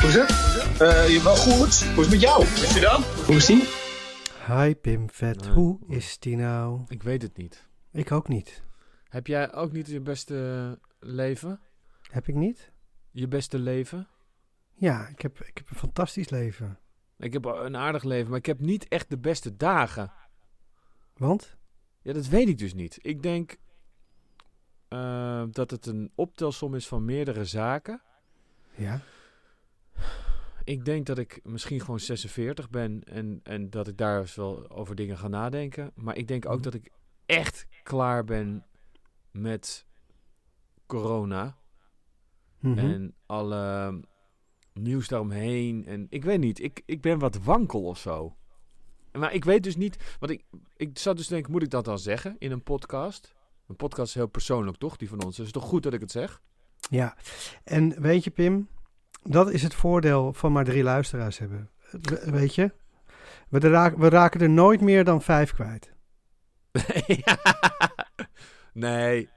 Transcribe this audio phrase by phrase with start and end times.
[0.00, 0.30] Hoe is het?
[0.80, 1.84] Uh, je wel goed?
[1.84, 2.42] Hoe is het met jou?
[2.42, 3.02] Is je dan?
[3.02, 3.68] Hoe is die?
[4.46, 6.84] Hi Pim Vet, hoe is die nou?
[6.88, 7.66] Ik weet het niet.
[7.92, 8.62] Ik ook niet.
[9.08, 11.60] Heb jij ook niet je beste leven?
[12.10, 12.72] Heb ik niet?
[13.10, 14.08] Je beste leven?
[14.74, 16.78] Ja, ik heb, ik heb een fantastisch leven.
[17.18, 20.12] Ik heb een aardig leven, maar ik heb niet echt de beste dagen.
[21.16, 21.56] Want?
[22.02, 22.98] Ja, dat weet ik dus niet.
[23.02, 23.56] Ik denk
[24.88, 28.02] uh, dat het een optelsom is van meerdere zaken.
[28.74, 29.00] Ja.
[30.70, 34.94] Ik denk dat ik misschien gewoon 46 ben en, en dat ik daar wel over
[34.94, 35.92] dingen ga nadenken.
[35.94, 36.62] Maar ik denk ook Mhm.
[36.62, 36.90] dat ik
[37.26, 38.64] echt klaar ben
[39.30, 39.86] met
[40.86, 41.56] corona.
[42.58, 42.78] Mhm.
[42.78, 43.94] En alle
[44.72, 45.86] nieuws daaromheen.
[45.86, 48.36] En ik weet niet, ik, ik ben wat wankel of zo.
[49.12, 50.44] Maar ik weet dus niet, want ik,
[50.76, 53.34] ik zat dus denken, moet ik dat dan zeggen in een podcast?
[53.66, 54.96] Een podcast is heel persoonlijk, toch?
[54.96, 55.36] Die van ons.
[55.36, 56.40] Dus het is toch goed dat ik het zeg?
[56.90, 57.16] Ja,
[57.64, 58.68] en weet je Pim,
[59.22, 61.70] dat is het voordeel van maar drie luisteraars hebben.
[61.90, 62.72] We- Weet je,
[63.48, 65.92] we, raken, we raken er nooit meer dan vijf kwijt.
[68.72, 69.28] nee,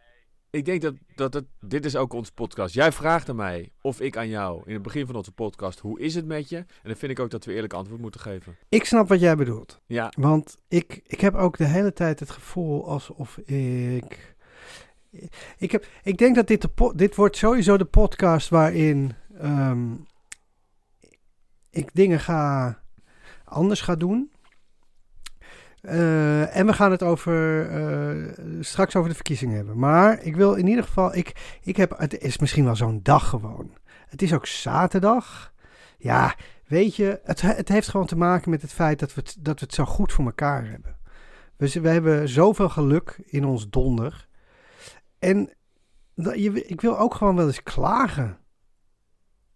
[0.49, 2.73] ik denk dat, dat het, dit is ook ons podcast.
[2.73, 5.99] Jij vraagt aan mij of ik aan jou in het begin van onze podcast, hoe
[5.99, 6.57] is het met je?
[6.57, 8.57] En dan vind ik ook dat we eerlijk antwoord moeten geven.
[8.69, 9.81] Ik snap wat jij bedoelt.
[9.85, 14.35] Ja, Want ik, ik heb ook de hele tijd het gevoel alsof ik.
[15.57, 19.93] Ik, heb, ik denk dat dit, de dit wordt sowieso de podcast waarin ehm,
[21.69, 22.77] ik dingen ga
[23.43, 24.31] anders ga doen.
[25.81, 29.79] Eh, en we gaan het over, eh, straks over de verkiezingen hebben.
[29.79, 33.29] Maar ik wil in ieder geval, ik, ik heb, het is misschien wel zo'n dag
[33.29, 33.71] gewoon.
[34.07, 35.53] Het is ook zaterdag.
[35.97, 36.35] Ja,
[36.67, 39.59] weet je, het, het heeft gewoon te maken met het feit dat we het, dat
[39.59, 40.95] we het zo goed voor elkaar hebben.
[41.55, 44.27] We, we hebben zoveel geluk in ons donder.
[45.19, 45.49] En
[46.15, 48.37] dat, je, ik wil ook gewoon wel eens klagen.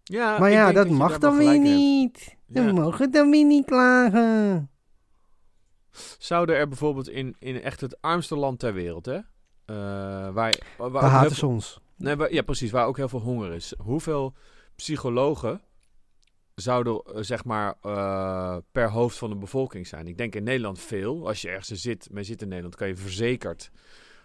[0.08, 2.36] Ja maar ja, dat mag dan weer niet.
[2.46, 2.72] We Ja.
[2.72, 4.70] mogen dan weer niet klagen.
[6.18, 9.16] Zouden er bijvoorbeeld in, in echt het armste land ter wereld, hè?
[9.16, 9.26] eh,
[10.34, 10.34] waar,
[10.78, 11.80] waar, We heel haten veel- ons.
[11.98, 12.72] Nee, waar- ja, precies.
[12.72, 13.74] Waar ook heel veel honger is.
[13.78, 14.34] Hoeveel
[14.76, 15.62] psychologen
[16.56, 20.08] zouden, eh, zeg maar, eh, per hoofd van de bevolking zijn?
[20.08, 21.28] Ik denk in Nederland veel.
[21.28, 23.72] Als je ergens zit, mee zit in Nederland, kan je verzekerd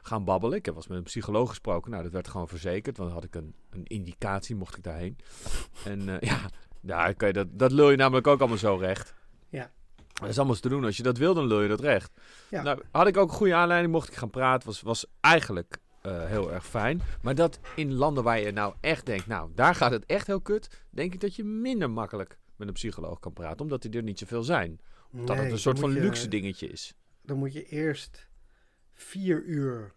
[0.02, 0.58] gaan babbelen.
[0.58, 1.90] Ik heb eens met een psycholoog gesproken.
[1.90, 2.96] Nou, dat werd gewoon verzekerd.
[2.96, 5.16] Want dan had ik een, een indicatie, mocht ik daarheen.
[5.84, 6.40] En eh, ja,
[6.80, 9.14] daar kan je dat, dat lul je namelijk ook allemaal zo recht.
[9.48, 9.70] Ja.
[10.14, 10.84] Dat is allemaal te doen.
[10.84, 12.12] Als je dat wil, dan lul je dat recht.
[12.50, 12.62] Ja.
[12.62, 14.66] Nou, had ik ook een goede aanleiding, mocht ik gaan praten.
[14.68, 17.00] Was, was eigenlijk eh, heel erg fijn.
[17.22, 20.40] Maar dat in landen waar je nou echt denkt, nou, daar gaat het echt heel
[20.40, 20.82] kut.
[20.90, 23.60] Denk ik dat je minder makkelijk met een psycholoog kan praten.
[23.60, 24.80] Omdat die er niet zoveel zijn.
[25.10, 26.94] Dat Nee, het een soort van je- luxe dingetje is.
[27.22, 28.28] Dan moet je eerst
[29.02, 29.92] vier uur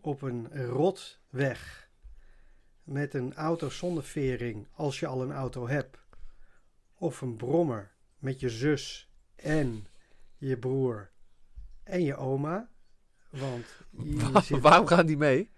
[0.00, 1.88] op een rotweg
[2.82, 5.98] met een auto zonder vering, als je al een auto hebt.
[6.94, 9.86] Of een brommer met je zus en
[10.36, 11.10] je broer
[11.82, 12.68] en je oma.
[13.30, 13.66] Want
[14.04, 15.50] je Waar- zit- Waarom gaan die mee?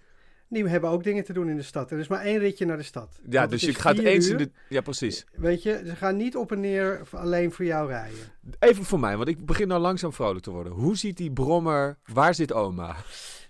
[0.48, 1.90] Die hebben ook dingen te doen in de stad.
[1.90, 3.20] Er is maar één ritje naar de stad.
[3.30, 4.38] Ja, dus je gaat eens in uur.
[4.38, 4.50] de...
[4.68, 5.26] Ja, precies.
[5.34, 8.18] Weet je, ze gaan niet op en neer alleen voor jou rijden.
[8.58, 10.72] Even voor mij, want ik begin nou langzaam vrolijk te worden.
[10.72, 11.98] Hoe ziet die brommer...
[12.12, 12.96] Waar zit oma?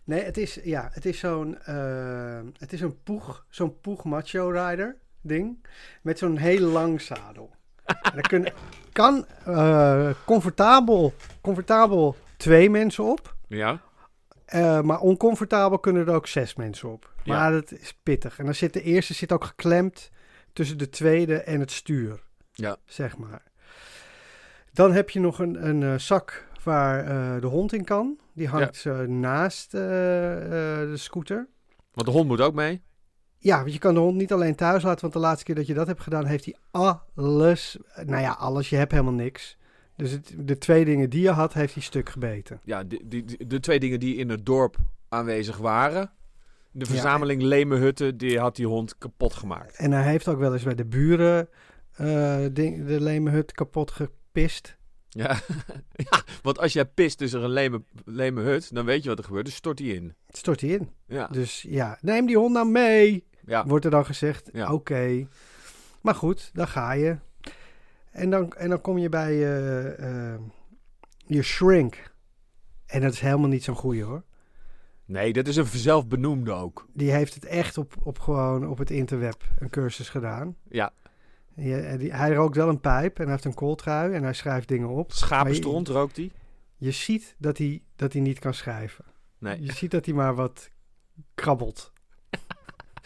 [0.04, 4.48] Nee, het is, ja, het is zo'n, eh, het is een poeg, zo'n poeg macho
[4.48, 5.66] rider ding.
[6.02, 7.50] Met zo'n heel lang zadel.
[8.14, 8.52] En kunnen,
[8.92, 13.36] kan eh, comfortabel, comfortabel twee mensen op.
[13.46, 13.80] Ja?
[14.46, 17.12] Eh, maar oncomfortabel kunnen er ook zes mensen op.
[17.22, 17.36] Ja.
[17.36, 18.38] Maar dat is pittig.
[18.38, 20.10] En dan zit de eerste zit ook geklemd
[20.52, 22.24] tussen de tweede en het stuur.
[22.52, 22.76] Ja.
[22.84, 23.42] Zeg maar.
[24.76, 28.18] Dan heb je nog een, een eh, zak waar eh, de hond in kan.
[28.32, 31.48] Die hangt eh, naast de scooter.
[31.92, 32.82] Want de hond moet ook mee.
[33.38, 35.00] Ja, want je kan de hond niet alleen thuis laten.
[35.00, 37.78] Want de laatste keer dat je dat hebt gedaan, heeft hij alles.
[38.04, 38.70] Nou ja, alles.
[38.70, 39.56] Je hebt helemaal niks.
[39.96, 42.60] Dus het, de twee dingen die je had, heeft hij stuk gebeten.
[42.64, 44.76] Ja, die, die- de twee dingen die in het dorp
[45.08, 46.10] aanwezig waren.
[46.70, 49.76] De Ja, verzameling lemehutten, die had die hond kapot gemaakt.
[49.76, 51.48] En hij heeft ook wel eens bij de buren
[51.96, 54.76] eh, ding, de lemenhut kapot gepist.
[55.08, 55.40] Ja.
[56.10, 59.24] ja, want als jij pist tussen een leme, leme hut, dan weet je wat er
[59.24, 59.44] gebeurt.
[59.44, 60.14] Dus stort die in.
[60.26, 60.90] Het stort hij in.
[61.06, 63.24] Ja, Dus ja, neem die hond nou mee.
[63.46, 63.66] ja.
[63.66, 64.48] Wordt er dan gezegd.
[64.52, 64.72] Ja.
[64.72, 65.26] Oké.
[66.00, 67.16] Maar goed, dan ga je.
[68.16, 70.40] En dan, en dan kom je bij eh, eh,
[71.26, 72.14] je shrink.
[72.86, 74.24] En dat is helemaal niet zo'n goeie hoor.
[75.04, 76.86] Nee, dat is een zelfbenoemde ook.
[76.92, 80.56] Die heeft het echt op, op gewoon op het interweb een cursus gedaan.
[80.68, 80.92] Ja,
[81.54, 84.68] en die, hij rookt wel een pijp en hij heeft een kooltrui en hij schrijft
[84.68, 85.12] dingen op.
[85.12, 86.32] schapenstront rookt die.
[86.76, 89.04] Je ziet dat hij, dat hij niet kan schrijven.
[89.38, 89.62] Nee.
[89.62, 90.70] Je ziet dat hij maar wat
[91.34, 91.92] krabbelt.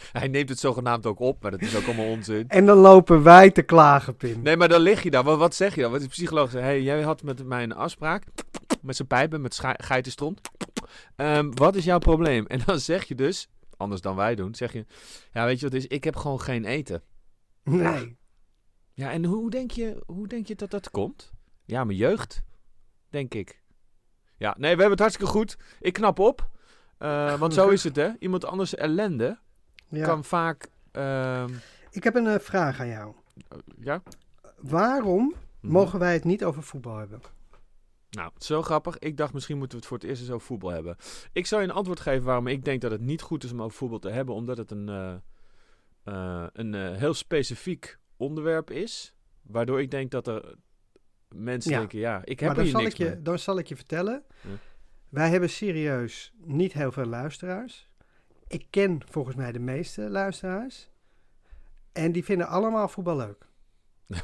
[0.11, 2.47] Hij neemt het zogenaamd ook op, maar dat is ook allemaal onzin.
[2.47, 4.41] En dan lopen wij te klagen, Pim.
[4.41, 5.23] Nee, maar dan lig je daar.
[5.23, 5.91] Wat, wat zeg je dan?
[5.91, 6.51] Wat is de psycholoog?
[6.51, 8.23] Hé, hey, jij had met mij een afspraak.
[8.81, 10.41] Met zijn pijpen, met geitenstront.
[11.15, 12.45] Ehm, wat is jouw probleem?
[12.47, 14.85] En dan zeg je dus, anders dan wij doen, zeg je...
[15.33, 15.87] Ja, weet je wat het is?
[15.87, 17.03] Ik heb gewoon geen eten.
[17.63, 18.17] Nee.
[18.93, 21.31] Ja, en hoe denk je, hoe denk je dat dat komt?
[21.65, 22.43] Ja, mijn jeugd,
[23.09, 23.61] denk ik.
[24.37, 25.57] Ja, nee, we hebben het hartstikke goed.
[25.79, 26.49] Ik knap op.
[26.97, 28.09] Eh, want zo is het, hè.
[28.19, 29.39] Iemand anders ellende
[29.91, 30.05] Ja.
[30.05, 30.67] kan vaak...
[30.91, 31.49] ehm,
[31.91, 33.13] Ik heb een eh, vraag aan jou.
[33.79, 34.01] ja?
[34.57, 35.73] Waarom Mhm.
[35.73, 37.21] mogen wij het niet over voetbal hebben?
[38.09, 38.99] Nou, zo grappig.
[38.99, 40.95] Ik dacht misschien moeten we het voor het eerst eens over voetbal hebben.
[41.33, 43.61] Ik zou je een antwoord geven waarom ik denk dat het niet goed is om
[43.61, 44.35] over voetbal te hebben.
[44.35, 45.13] Omdat het een, eh,
[46.03, 49.13] eh, een eh, heel specifiek onderwerp is.
[49.41, 50.55] Waardoor ik denk dat er
[51.35, 51.77] mensen Ja.
[51.77, 53.21] denken, ja, ik heb maar er dan hier zal, niks ik je, mee.
[53.21, 54.23] dan zal ik je vertellen.
[54.41, 54.49] Ja.
[55.09, 57.89] Wij hebben serieus niet heel veel luisteraars.
[58.51, 60.89] Ik ken volgens mij de meeste luisteraars.
[61.91, 63.47] En die vinden allemaal voetbal leuk.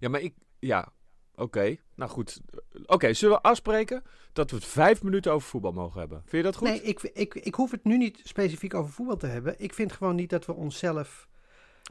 [0.00, 0.88] Ja, maar ik, ja,
[1.34, 1.76] oké.
[1.94, 2.40] Nou goed.
[2.86, 4.02] Oké, zullen we afspreken
[4.32, 6.18] dat we het vijf minuten over voetbal mogen hebben?
[6.20, 6.68] Vind je dat goed?
[6.68, 9.54] Nee, ik, ik, ik hoef het nu niet specifiek over voetbal te hebben.
[9.58, 11.28] Ik vind gewoon niet dat we onszelf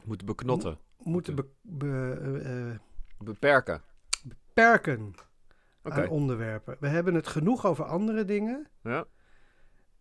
[0.04, 0.78] Moeten beknotten.
[1.02, 2.78] moeten be- be- eh, eh,
[3.18, 3.82] Beperken.
[4.24, 5.14] beperken
[5.82, 6.02] Oké.
[6.02, 6.76] aan onderwerpen.
[6.80, 8.66] We hebben het genoeg over andere dingen.
[8.82, 9.04] Ja.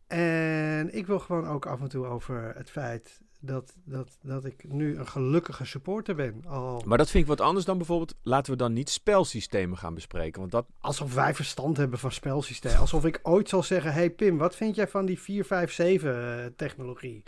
[0.08, 4.66] En ik wil gewoon ook af en toe over het feit dat, dat, dat ik
[4.68, 6.44] nu een gelukkige supporter ben.
[6.48, 8.16] Al Maar dat vind ik wat anders dan bijvoorbeeld...
[8.24, 10.40] Laten we dan niet spelsystemen gaan bespreken.
[10.40, 10.66] Want dat...
[10.80, 12.78] alsof wij verstand hebben van spelsysteem.
[12.78, 17.24] Alsof ik ooit zal zeggen: Hey Pim, wat vind jij van die 4-5-7-technologie?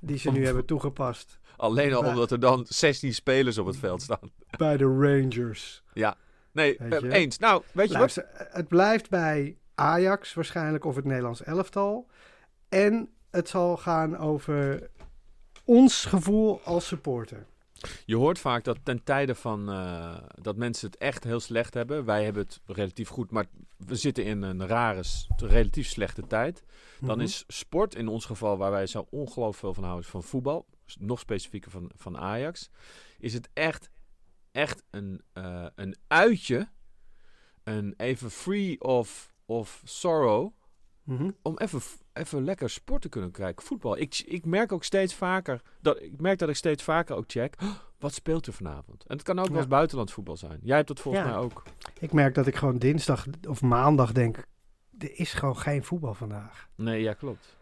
[0.00, 4.02] Die ze nu hebben toegepast Alleen al omdat er dan 16 spelers op het veld
[4.02, 4.30] staan.
[4.58, 5.82] bij de Rangers.
[6.52, 7.12] Nee, eh, je?
[7.12, 7.38] eens.
[7.38, 8.24] Nou, weet je wat?
[8.34, 12.06] Het blijft bij Ajax waarschijnlijk of het Nederlands elftal.
[12.68, 14.90] En het zal gaan over
[15.64, 17.46] ons gevoel als supporter.
[18.04, 22.04] Je hoort vaak dat ten tijde van eh, dat mensen het echt heel slecht hebben.
[22.04, 23.46] Wij hebben het relatief goed, maar
[23.76, 25.02] we zitten in een rare,
[25.36, 26.62] relatief slechte tijd.
[27.00, 27.20] Dan Mhm.
[27.20, 30.66] is sport, in ons geval waar wij zo ongelooflijk veel van houden, van voetbal.
[30.98, 32.70] Nog specifieker van, van Ajax.
[33.18, 33.90] Is het echt,
[34.52, 36.68] echt een, eh, een uitje.
[37.64, 40.52] Een even free of, of sorrow.
[41.04, 41.30] Mhm.
[41.42, 41.80] om even,
[42.12, 43.64] even lekker sport te kunnen kijken.
[43.66, 43.98] Voetbal.
[43.98, 47.54] Ik, ik merk ook steeds vaker, dat, ik merk dat ik steeds vaker ook check,
[47.62, 49.04] "Oh, wat speelt er vanavond?
[49.06, 50.58] En het kan ook wel eens buitenland voetbal zijn.
[50.62, 51.30] Jij hebt dat volgens Ja.
[51.30, 51.62] mij ook.
[52.00, 54.36] Ik merk dat ik gewoon dinsdag of maandag denk:
[54.98, 56.68] er is gewoon geen voetbal vandaag.
[56.74, 57.56] Nee, ja, klopt.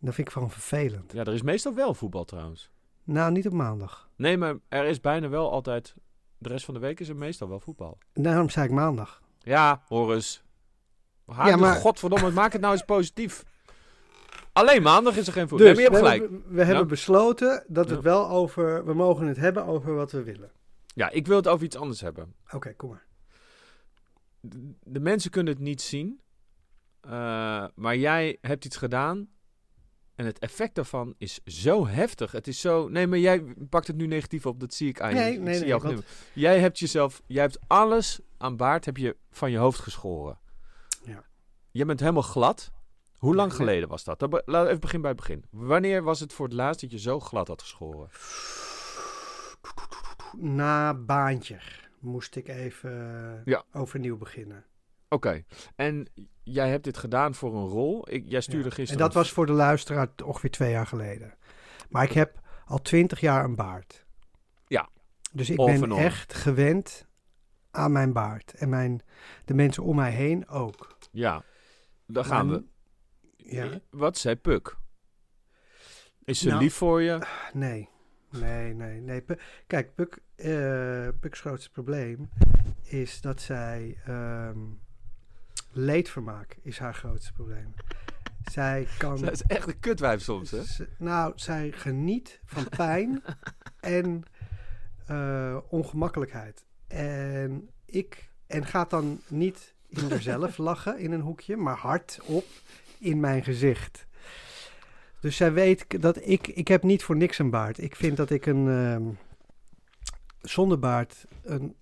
[0.00, 1.12] Dat vind ik gewoon vervelend.
[1.12, 2.70] Ja, er is meestal wel voetbal trouwens.
[3.04, 4.10] Nou, niet op maandag.
[4.16, 5.94] Nee, maar er is bijna wel altijd,
[6.38, 7.98] de rest van de week is er meestal wel voetbal.
[8.12, 9.22] Daarom zei ik maandag.
[9.38, 10.42] Ja, Horus.
[11.34, 13.44] Haal Ja, maar- Godverdomme, maak het nou eens positief.
[14.52, 15.68] Alleen maandag is er geen voetbal.
[15.68, 16.20] Dus nee, we, hebt gelijk.
[16.20, 17.96] hebben, we hebben besloten dat we Ja.
[17.96, 18.84] het wel over.
[18.84, 20.50] We mogen het hebben over wat we willen.
[20.94, 22.34] Ja, ik wil het over iets anders hebben.
[22.52, 23.06] Oké, kom maar.
[24.40, 26.20] de, de mensen kunnen het niet zien.
[27.00, 29.28] eh, maar jij hebt iets gedaan.
[30.14, 32.32] En het effect daarvan is zo heftig.
[32.32, 32.88] Het is zo.
[32.88, 34.60] Nee, maar jij pakt het nu negatief op.
[34.60, 35.14] Dat zie ik aan je.
[35.14, 36.02] Nee, nee, zie nee, want-.
[36.34, 37.22] Jij hebt jezelf.
[37.26, 40.38] Jij hebt alles aan baard heb je van je hoofd geschoren.
[41.70, 42.70] Je bent helemaal glad.
[43.18, 44.20] Hoe lang geleden was dat?
[44.20, 45.44] Laten we even beginnen bij het begin.
[45.68, 48.08] Wanneer was het voor het laatst dat je zo glad had geschoren?
[50.36, 51.58] Na baantje
[51.98, 52.92] moest ik even
[53.44, 53.64] Ja.
[53.72, 54.64] overnieuw beginnen.
[55.08, 55.44] Oké.
[55.76, 56.06] En
[56.42, 58.10] jij hebt dit gedaan voor een rol.
[58.10, 58.74] Ik, jij stuurde Ja.
[58.74, 59.00] gisteren.
[59.00, 61.34] En dat was voor de luisteraar ongeveer twee jaar geleden.
[61.88, 64.06] Maar ik heb al twintig jaar een baard.
[64.66, 64.88] Ja.
[65.32, 67.06] Dus ik ben echt gewend
[67.70, 68.52] aan mijn baard.
[68.54, 69.02] En mijn,
[69.44, 70.96] de mensen om mij heen ook.
[71.10, 71.42] Ja,
[72.12, 72.64] daar gaan we.
[73.36, 74.76] Ja, Wat zei Puk?
[76.24, 77.18] Is ze Nou, lief voor je?
[77.52, 77.88] nee.
[78.30, 79.20] Nee, nee, nee.
[79.20, 82.30] Pu- Kijk, Puk, eh, Puk's grootste probleem
[82.82, 84.58] is dat zij ehm,
[85.72, 87.74] leedvermaak is haar grootste probleem.
[88.50, 89.20] Zij kan...
[89.20, 90.60] Dat is echt een kutwijf soms, hè?
[90.98, 93.22] Nou, zij geniet van pijn
[93.80, 94.22] en
[95.06, 96.64] eh, ongemakkelijkheid.
[96.88, 102.44] En ik, en gaat dan niet in zichzelf lachen in een hoekje, maar hardop
[102.98, 104.06] in mijn gezicht.
[105.20, 107.78] Dus zij weet dat ik, ik heb niet voor niks een baard.
[107.82, 109.02] Ik vind dat ik een ehm
[110.40, 111.74] zonder baard een,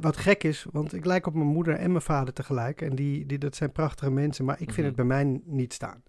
[0.00, 2.80] wat gek is, want ik lijk op mijn moeder en mijn vader tegelijk.
[2.82, 4.86] En die, die, dat zijn prachtige mensen, maar ik vind Mhm.
[4.86, 6.02] het bij mij niet staan.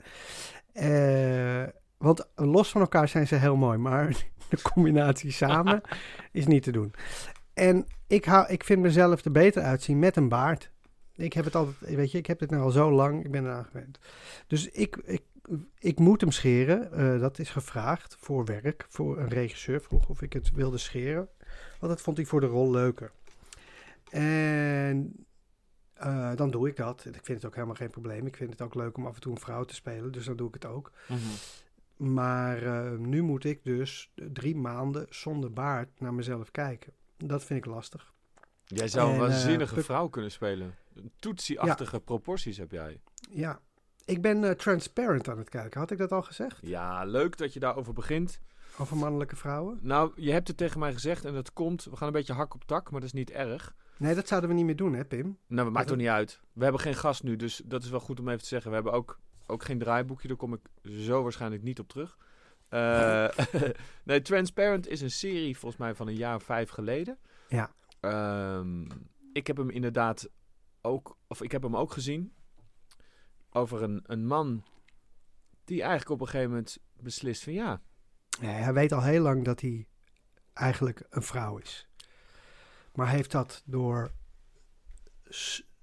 [0.74, 1.64] Eh,
[1.98, 4.08] want los van elkaar zijn ze heel mooi, maar
[4.50, 5.82] de combinatie samen
[6.32, 6.94] is niet te doen.
[7.54, 10.72] En ik, hou, ik vind mezelf er beter uitzien met een baard.
[11.16, 13.44] Ik heb het altijd, weet je, ik heb dit nou al zo lang, ik ben
[13.44, 14.00] eraan gewend.
[14.48, 15.22] Dus ik, ik
[15.80, 16.92] ik moet hem scheren.
[16.92, 18.86] Eh, dat is gevraagd voor werk.
[18.90, 21.30] Voor een regisseur vroeg of ik het wilde scheren.
[21.80, 23.12] Want dat vond hij voor de rol leuker.
[24.10, 25.26] En
[25.94, 27.06] eh, dan doe ik dat.
[27.06, 28.26] Ik vind het ook helemaal geen probleem.
[28.26, 30.12] Ik vind het ook leuk om af en toe een vrouw te spelen.
[30.12, 30.92] Dus dan doe ik het ook.
[31.98, 36.94] Maar eh, nu moet ik dus drie maanden zonder baard naar mezelf kijken.
[37.18, 38.13] Dat vind ik lastig.
[38.74, 40.76] Jij zou een En, eh, waanzinnige vrouw kunnen spelen.
[41.20, 43.02] Toetsie-achtige proporties heb jij.
[43.30, 43.60] Ja,
[44.06, 45.80] ik ben eh, transparent aan het kijken.
[45.80, 46.58] Had ik dat al gezegd?
[46.62, 48.40] Ja, leuk dat je daarover begint.
[48.78, 49.80] Over mannelijke vrouwen?
[49.82, 51.84] Nou, je hebt het tegen mij gezegd en dat komt.
[51.84, 53.76] We gaan een beetje hak op tak, maar dat is niet erg.
[53.98, 55.38] Nee, dat zouden we niet meer doen, hè, Pim?
[55.48, 56.42] Nou, dat maakt toch niet uit.
[56.54, 58.70] We hebben geen gast nu, dus dat is wel goed om even te zeggen.
[58.70, 62.18] We hebben ook, ook geen draaiboekje, daar kom ik zo waarschijnlijk niet op terug.
[62.70, 63.28] Eh,
[64.04, 67.18] nee, Transparent is een serie volgens mij van een jaar of vijf geleden.
[67.48, 67.72] Ja.
[68.04, 68.86] Ehm,
[69.34, 70.30] ik heb hem inderdaad
[70.82, 72.34] ook, of ik heb hem ook gezien
[73.50, 74.64] over een, een man
[75.66, 77.82] die eigenlijk op een gegeven moment beslist van ja,
[78.40, 79.88] hij weet al heel lang dat hij
[80.54, 81.88] eigenlijk een vrouw is.
[82.94, 84.12] Maar heeft dat door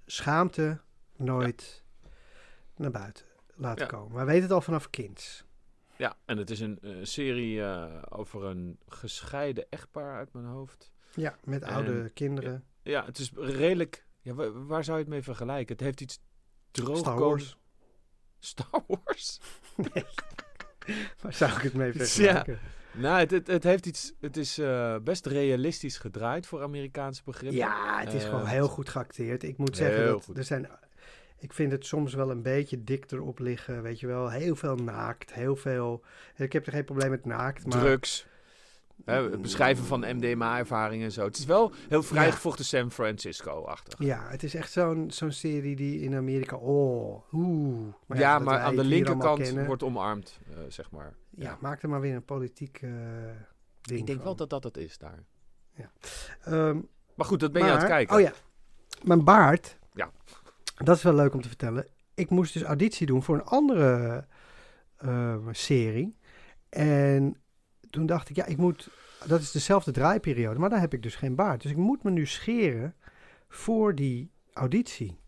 [0.06, 0.80] schaamte
[1.16, 1.84] nooit
[2.76, 3.90] naar buiten laten Ja.
[3.90, 4.12] komen.
[4.16, 5.44] Maar weet het al vanaf kinds.
[5.96, 10.90] Ja, en het is een, eh, serie eh, over een gescheiden echtpaar uit mijn hoofd.
[11.14, 12.64] Ja, met En- oude kinderen.
[12.82, 14.04] Ja, het is redelijk.
[14.20, 15.72] Ja, wa- waar, zou je het mee vergelijken?
[15.76, 16.18] Het heeft iets
[16.70, 16.98] droog.
[16.98, 17.58] Star Wars.
[18.38, 19.40] Star Wars?
[21.22, 21.92] Waar zou ik het mee Ja.
[22.04, 22.58] vergelijken?
[22.92, 24.12] nou, het, het, het heeft iets.
[24.20, 27.58] Het is eh, best realistisch gedraaid voor Amerikaanse begrippen.
[27.58, 29.42] Ja, het is Eh, gewoon heel goed geacteerd.
[29.42, 30.38] Ik moet zeggen dat goed.
[30.38, 30.68] er zijn.
[31.38, 33.82] Ik vind het soms wel een beetje dik erop liggen.
[33.82, 35.32] Weet je wel, heel veel naakt.
[35.32, 36.04] Heel veel.
[36.36, 37.66] Ik heb er geen probleem met naakt.
[37.66, 38.26] Maar Drugs.
[39.04, 41.24] Hè, het beschrijven van MDMA-ervaringen en zo.
[41.24, 43.98] Het is wel heel vrijgevochten San Francisco-achtig.
[43.98, 46.56] Ja, het is echt zo'n zo'n serie die in Amerika.
[46.56, 47.94] Oh, oeh.
[48.06, 51.14] ja, maar aan de linkerkant wordt omarmd, eh, zeg maar.
[51.30, 52.90] Ja, maak er maar weer een politiek eh,
[53.80, 54.00] ding.
[54.00, 54.26] Ik denk van.
[54.26, 55.24] wel dat dat het is daar.
[56.44, 56.80] Ehm,
[57.14, 58.16] Maar goed, dat ben je aan het kijken.
[58.16, 58.32] Oh ja,
[59.02, 59.78] mijn baard.
[59.92, 60.10] Ja.
[60.76, 61.86] Dat is wel leuk om te vertellen.
[62.14, 64.24] Ik moest dus auditie doen voor een andere
[64.96, 66.16] eh, serie.
[66.68, 67.39] En
[67.90, 68.88] toen dacht ik, ja, ik moet.
[69.26, 71.62] Dat is dezelfde draaiperiode, maar daar heb ik dus geen baard.
[71.62, 72.94] Dus ik moet me nu scheren
[73.48, 75.18] voor die auditie.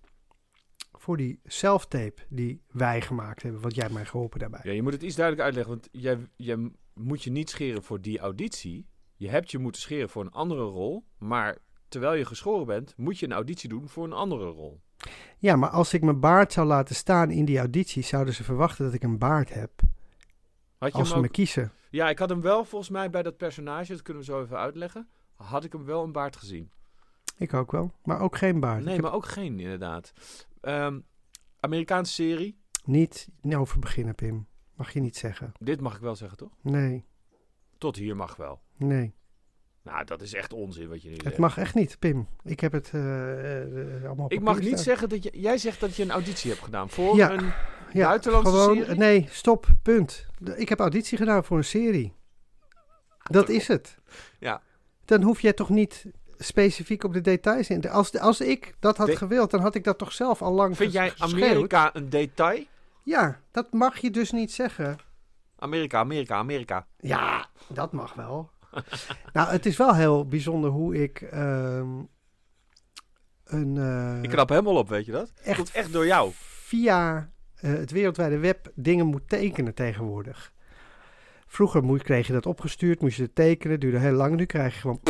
[0.92, 4.60] Voor die self-tape die wij gemaakt hebben, wat jij hebt mij geholpen daarbij.
[4.62, 8.00] Ja, je moet het iets duidelijk uitleggen, want jij, jij moet je niet scheren voor
[8.00, 8.86] die auditie.
[9.16, 13.18] Je hebt je moeten scheren voor een andere rol, maar terwijl je geschoren bent, moet
[13.18, 14.80] je een auditie doen voor een andere rol.
[15.38, 18.84] Ja, maar als ik mijn baard zou laten staan in die auditie, zouden ze verwachten
[18.84, 19.70] dat ik een baard heb.
[20.82, 21.72] Had je Als ze me kiezen.
[21.90, 24.56] Ja, ik had hem wel volgens mij bij dat personage, dat kunnen we zo even
[24.58, 26.70] uitleggen, had ik hem wel een baard gezien.
[27.36, 28.78] Ik ook wel, maar ook geen baard.
[28.84, 30.12] Nee, Ik heb maar ook geen inderdaad.
[30.60, 31.00] Ehm,
[31.60, 34.46] Amerikaanse serie, Niet niet over beginnen, Pim.
[34.74, 35.52] Mag je niet zeggen.
[35.58, 36.52] dit mag ik wel zeggen toch?
[36.60, 37.04] Nee,
[37.78, 38.60] Tot hier mag wel.
[38.76, 39.14] nee.
[39.82, 41.38] Nou, dat is echt onzin wat je nu Het zegt.
[41.38, 42.26] mag echt niet, Pim.
[42.44, 44.78] Ik heb het eh, eh, allemaal op Ik mag niet staan.
[44.78, 45.30] zeggen dat je...
[45.40, 47.30] Jij zegt dat je een auditie hebt gedaan voor Ja.
[47.30, 47.52] een...
[47.92, 48.94] ja, buitenlandse gewoon, serie?
[48.96, 50.26] Nee, stop, punt.
[50.54, 52.12] Ik heb auditie gedaan voor een serie.
[53.22, 53.98] Dat is het.
[54.38, 54.62] Ja.
[55.04, 56.04] Dan hoef jij toch niet
[56.38, 57.80] specifiek op de details in.
[57.80, 60.52] te- Als, als ik dat had De- gewild, dan had ik dat toch zelf al
[60.52, 61.12] lang Vind jij.
[61.18, 62.64] Amerika een detail?
[63.02, 64.96] Ja, dat mag je dus niet zeggen.
[65.58, 66.86] Amerika, Amerika, Amerika.
[66.98, 68.50] Ja, dat mag wel.
[69.32, 71.88] nou, het is wel heel bijzonder hoe ik ehm,
[73.44, 75.32] een eh, Ik knap helemaal op, weet je dat?
[75.44, 76.30] echt Komt echt door jou.
[76.34, 80.52] via eh, het wereldwijde web dingen moet tekenen tegenwoordig.
[81.46, 84.36] Vroeger moest, kreeg je dat opgestuurd, moest je het tekenen, duurde heel lang.
[84.36, 85.00] Nu krijg je gewoon,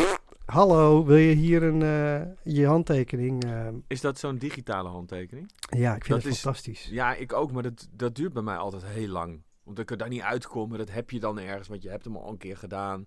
[0.44, 3.44] hallo, wil je hier een, eh, je handtekening?
[3.44, 5.50] eh, Is dat zo'n digitale handtekening?
[5.70, 6.88] ja, ik vind Dat het is- fantastisch.
[6.90, 9.42] Ja, ik ook, maar dat, dat duurt bij mij altijd heel lang.
[9.64, 12.04] Omdat ik er daar niet uitkom, maar dat heb je dan ergens, want je hebt
[12.04, 13.04] hem al een keer gedaan.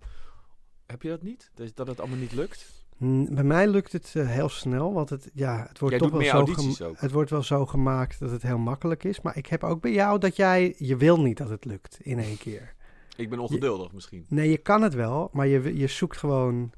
[0.85, 1.51] Heb je dat niet?
[1.53, 2.83] Dat, dat het allemaal niet lukt?
[2.97, 6.17] Mm, Bij mij lukt het eh, heel snel, want het, ja, het wordt Jij toch
[6.19, 6.99] wel zo ook.
[6.99, 9.21] Het wordt wel zo gemaakt dat het heel makkelijk is.
[9.21, 12.19] Maar ik heb ook bij jou dat jij, je wil niet dat het lukt in
[12.19, 12.73] één keer.
[13.15, 14.25] Ik ben ongeduldig misschien.
[14.29, 16.71] Nee, je kan het wel, maar je, je zoekt gewoon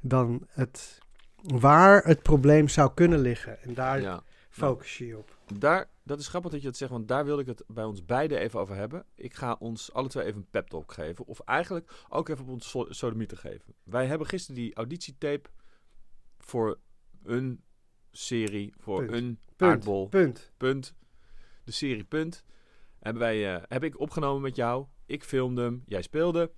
[0.00, 0.98] dan het,
[1.42, 3.62] waar het probleem zou kunnen liggen.
[3.62, 4.22] En daar Ja.
[4.50, 5.36] focus je je op.
[5.58, 8.04] Daar, dat is grappig dat je dat zegt, want daar wil ik het bij ons
[8.04, 9.06] beiden even over hebben.
[9.14, 11.24] Ik ga ons alle twee even een pep talk geven.
[11.26, 13.74] Of eigenlijk ook even op ons so geven.
[13.82, 15.50] Wij hebben gisteren die auditietape
[16.38, 16.78] voor
[17.22, 17.62] een
[18.10, 19.12] serie, voor Punt.
[19.12, 19.70] een Punt.
[19.70, 20.52] aardbol, Punt.
[20.56, 20.94] punt.
[21.64, 22.44] De serie Punt.
[22.98, 24.86] Hebben wij, eh, heb ik opgenomen met jou.
[25.06, 26.52] Ik filmde hem, jij speelde.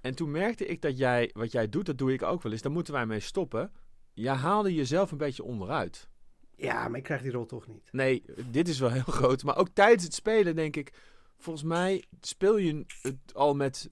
[0.00, 2.62] En toen merkte ik dat jij, wat jij doet, dat doe ik ook wel eens.
[2.62, 3.72] Daar moeten wij mee stoppen.
[4.12, 6.08] Jij haalde jezelf een beetje onderuit.
[6.56, 7.88] Ja, maar ik krijg die rol toch niet.
[7.92, 9.42] Nee, dit is wel heel groot.
[9.42, 10.92] Maar ook tijdens het spelen denk ik...
[11.38, 13.90] Volgens mij speel je het al met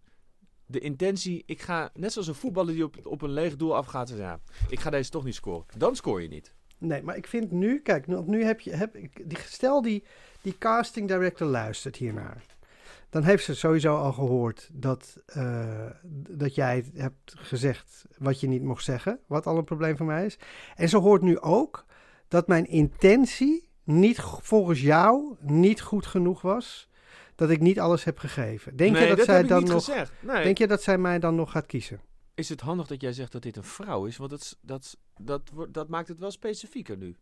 [0.66, 1.42] de intentie...
[1.46, 4.08] Ik ga, net zoals een voetballer die op, op een leeg doel afgaat...
[4.16, 5.64] Ja, ik ga deze toch niet scoren.
[5.76, 6.54] Dan scoor je niet.
[6.78, 10.04] Nee, maar ik vind nu, kijk, nu, nu heb je, heb, ik- die, stel die,
[10.40, 12.42] die casting director luistert hiernaar.
[13.10, 15.90] Dan heeft ze sowieso al gehoord dat, eh,
[16.30, 20.24] dat jij hebt gezegd wat je niet mocht zeggen, wat al een probleem voor mij
[20.26, 20.38] is.
[20.76, 21.84] En ze hoort nu ook
[22.32, 26.88] dat mijn intentie niet volgens jou niet goed genoeg was,
[27.34, 28.76] dat ik niet alles heb gegeven.
[28.76, 30.12] Denk nee, je dat, dat zij heb ik dan niet nog, gezegd.
[30.20, 30.42] Nee.
[30.44, 32.00] denk je dat zij mij dan nog gaat kiezen?
[32.34, 34.16] Is het handig dat jij zegt dat dit een vrouw is?
[34.16, 37.16] Want dat, is- dat, dat, wordt- dat maakt het wel specifieker nu.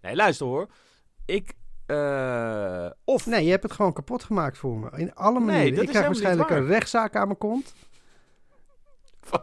[0.00, 0.68] Nee, luister hoor.
[1.24, 1.52] Ik...
[1.86, 3.26] eh, of...
[3.26, 4.90] Nee, je hebt het gewoon kapot gemaakt voor me.
[4.96, 5.70] In alle manieren.
[5.74, 6.58] dat ik is krijg waarschijnlijk waar.
[6.58, 7.74] een rechtszaak aan mijn kont.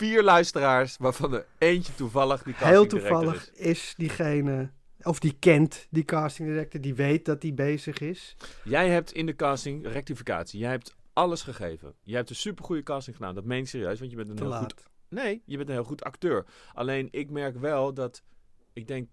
[0.00, 3.66] Vier luisteraars, waarvan er eentje toevallig die Heel casting director toevallig is.
[3.66, 3.94] is.
[3.96, 4.70] diegene,
[5.02, 8.36] of die kent die casting director, die weet dat die bezig is.
[8.64, 10.60] Jij hebt in de casting rectificatie.
[10.60, 11.94] Jij hebt alles gegeven.
[12.02, 13.34] Jij hebt een supergoeie casting gedaan.
[13.34, 14.72] Dat meen ik serieus, want je bent een Te heel laat.
[14.72, 14.84] goed...
[15.08, 16.46] Nee, je bent een heel goed acteur.
[16.74, 18.22] Alleen ik merk wel dat...
[18.72, 19.08] Ik denk,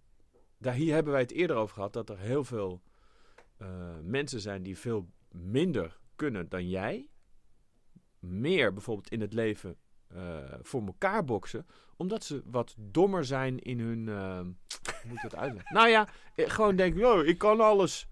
[0.58, 1.94] daar hier hebben wij het eerder over gehad...
[1.94, 2.82] dat er heel veel
[3.58, 3.68] eh,
[4.04, 7.10] mensen zijn die veel minder kunnen dan jij.
[8.20, 9.78] Meer bijvoorbeeld in het leven
[10.18, 11.66] eh, voor elkaar boksen.
[11.98, 14.08] Omdat ze wat dommer zijn in hun...
[14.10, 15.74] eh, hoe moet ik dat uitleggen?
[15.78, 17.00] nou ja, eh, gewoon denken...
[17.00, 18.10] Yo, ik kan alles.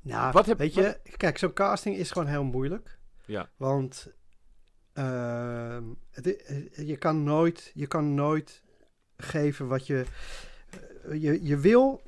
[0.00, 2.98] Nou, Wat heb- weet je, kijk, zo'n casting is gewoon heel moeilijk.
[3.24, 3.48] Ja.
[3.56, 4.12] Want
[4.92, 8.62] ehm, het, i- je, kan nooit, je kan nooit
[9.16, 10.04] geven wat je...
[11.04, 12.02] eh, je, je wil...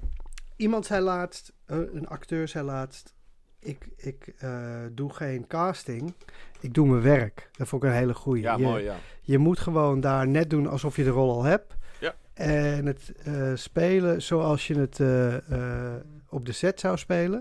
[0.56, 3.14] Iemand zei laatst, eh, een acteur zei laatst...
[3.58, 6.14] Ik, ik eh, doe geen casting,
[6.62, 7.50] ik doe mijn werk.
[7.52, 8.42] Dat vond ik een hele goeie.
[8.42, 8.94] Ja, Je- mooi, ja.
[9.22, 11.76] Je moet gewoon daar net doen alsof je de rol al hebt.
[12.00, 12.14] Ja.
[12.34, 15.94] En het eh, spelen zoals je het eh, eh,
[16.28, 17.40] op de set zou spelen.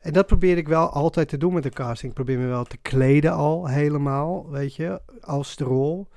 [0.00, 2.08] En dat probeer ik wel altijd te doen met de casting.
[2.08, 6.08] Ik probeer me wel te kleden al helemaal, weet je, als de rol.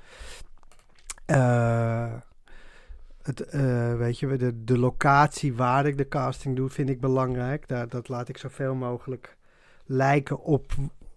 [3.22, 3.50] Het,
[3.98, 7.68] weet je, de, de locatie waar ik de casting doe, vind ik belangrijk.
[7.68, 9.36] Daar, dat laat ik zoveel mogelijk
[9.84, 10.72] lijken op,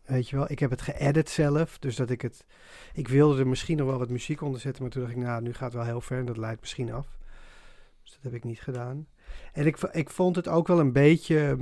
[0.10, 0.52] weet je wel.
[0.52, 2.45] Ik heb het geëdit zelf, dus dat ik het...
[2.93, 5.41] Ik wilde er misschien nog wel wat muziek onder zetten, maar toen dacht ik, nou,
[5.41, 7.08] nu gaat het wel heel ver en dat leidt misschien af.
[8.04, 9.08] Dus dat heb ik niet gedaan.
[9.54, 11.58] En ik, ik vond het ook wel een beetje...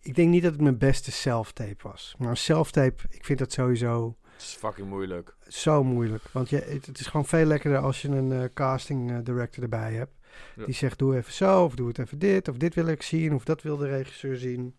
[0.00, 2.14] Ik denk niet dat het mijn beste self-tape was.
[2.18, 5.36] Maar een self-tape, ik vind dat sowieso Het is fucking moeilijk.
[5.48, 6.24] zo moeilijk.
[6.32, 9.62] Want je, het, het is gewoon veel lekkerder als je een eh, casting eh, director
[9.62, 10.16] erbij hebt.
[10.56, 10.64] Ja.
[10.64, 13.34] Die zegt, doe even zo, of doe het even dit, of dit wil ik zien,
[13.34, 14.76] of dat wil de regisseur zien.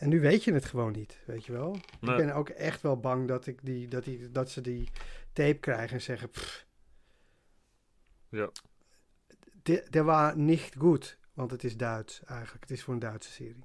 [0.00, 1.70] En nu weet je het gewoon niet, weet je wel.
[2.00, 2.10] Nee.
[2.18, 4.88] Ik ben ook echt wel bang dat, ik die, dat, die, dat ze die
[5.32, 6.30] tape krijgen en zeggen...
[6.30, 6.66] "Pff,
[8.28, 8.50] Ja.
[9.62, 12.60] de- Der was niet goed, want het is Duits eigenlijk.
[12.60, 13.64] Het is voor een Duitse serie.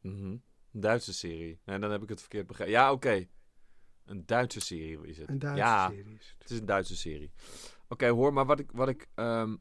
[0.00, 0.24] Mhm.
[0.72, 1.60] Een Duitse serie.
[1.64, 2.72] En dan heb ik het verkeerd begrepen.
[2.72, 3.26] Ja, oké.
[4.04, 5.28] Een Duitse serie is het.
[5.28, 6.36] Een Duitse ja, serie is het.
[6.42, 7.32] het is een Duitse serie.
[7.88, 8.70] Oké, hoor, maar wat ik...
[8.72, 9.56] Wat ik, ehm,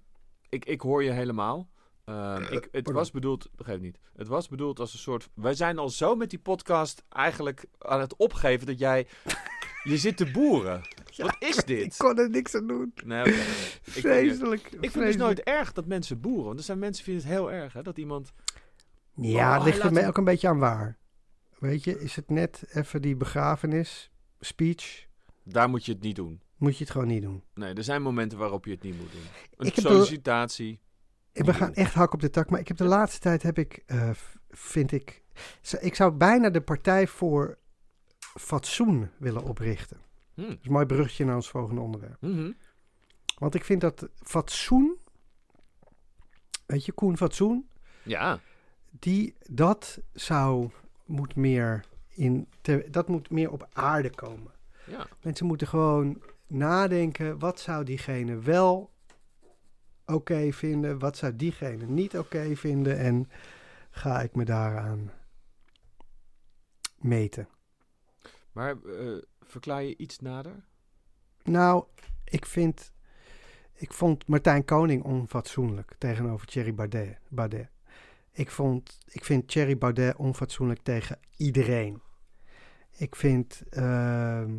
[0.50, 1.70] ik, ik hoor je helemaal.
[2.06, 2.94] Ehm, ik, het pardon.
[2.94, 3.50] was bedoeld...
[3.56, 4.00] Begrijp niet.
[4.16, 5.30] Het was bedoeld als een soort...
[5.34, 9.08] Wij zijn al zo met die podcast eigenlijk aan het opgeven dat jij...
[9.84, 10.82] Je zit te boeren.
[11.18, 11.98] Wat is Ik dit?
[11.98, 12.94] kon er niks aan doen.
[13.06, 13.24] Nee.
[13.24, 14.62] Ik vind- Vreselijk.
[14.72, 16.46] Ik vind het dus nooit erg dat mensen boeren.
[16.46, 17.82] Want er zijn mensen die vinden het heel erg, hè?
[17.84, 18.32] Dat iemand...
[19.16, 20.98] Ja, Oh, het ligt er ook een beetje aan waar.
[21.60, 25.06] Weet je, is het net even die begrafenis, speech,
[25.44, 26.42] Daar moet je het niet doen.
[26.58, 27.44] moet je het gewoon niet doen.
[27.54, 29.22] Nee, er zijn momenten waarop je het niet moet doen.
[29.58, 30.80] Een Ik sollicitatie.
[31.34, 33.58] Ik we gaan echt hak op de tak, maar ik heb de laatste tijd heb
[33.58, 34.10] ik, eh,
[34.50, 35.24] vind ik,
[35.80, 37.58] ik zou bijna de partij voor
[38.40, 39.98] fatsoen willen oprichten.
[40.34, 40.42] Hm.
[40.42, 42.22] Dat is een mooi bruggetje naar ons volgende onderwerp.
[42.22, 42.52] Mhm.
[43.38, 44.98] Want ik vind dat fatsoen,
[46.66, 47.70] weet je, Koen Fatsoen,
[48.04, 48.40] Ja.
[48.90, 50.70] die, dat zou,
[51.06, 54.52] moet meer in, te- dat moet meer op aarde komen.
[54.86, 55.08] ja.
[55.22, 58.91] Mensen moeten gewoon nadenken, wat zou diegene wel
[60.14, 63.30] oké vinden, wat zou diegene niet oké vinden en
[63.90, 65.12] ga ik me daaraan
[66.98, 67.48] meten.
[68.52, 70.64] Maar eh, verklaar je iets nader?
[71.44, 71.86] Nou,
[72.24, 72.92] ik vind,
[73.74, 77.18] ik vond Martijn Koning onfatsoenlijk tegenover Thierry Baudet.
[77.30, 77.70] Baudet.
[78.32, 82.02] Ik, vond, ik vind Thierry Baudet onfatsoenlijk tegen iedereen.
[82.92, 84.52] Ik vind, ehm,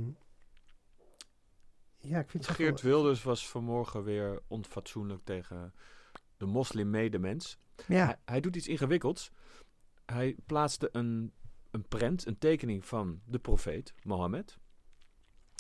[2.02, 5.74] ja, ik vind zoveel- Geert Wilders was vanmorgen weer onfatsoenlijk tegen
[6.36, 7.58] de moslim-medemens.
[7.86, 9.30] Ja, Hij, hij doet iets ingewikkelds.
[10.06, 11.32] Hij plaatste een,
[11.70, 14.58] een prent, een tekening van de profeet, Mohammed.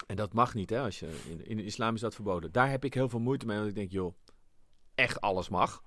[0.06, 0.80] En dat mag niet, hè?
[0.80, 2.52] Als je, in, in de islam is dat verboden.
[2.52, 4.14] Daar heb ik heel veel moeite mee, want ik denk, joh,
[4.94, 5.82] echt alles mag.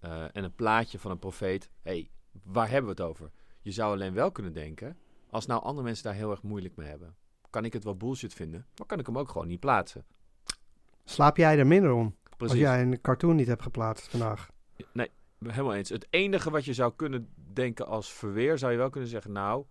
[0.00, 1.70] Eh, en een plaatje van een profeet.
[1.82, 2.10] hey,
[2.42, 3.30] waar hebben we het over?
[3.60, 4.98] Je zou alleen wel kunnen denken,
[5.30, 7.16] als nou andere mensen daar heel erg moeilijk mee hebben,
[7.56, 10.04] kan ik het wel bullshit vinden, maar kan ik hem ook gewoon niet plaatsen.
[11.04, 12.54] Slaap jij er minder om Precies.
[12.54, 14.50] als jij een cartoon niet hebt geplaatst vandaag?
[14.92, 15.88] Nee, helemaal eens.
[15.88, 19.64] Het enige wat je zou kunnen denken als verweer, zou je wel kunnen zeggen, nou,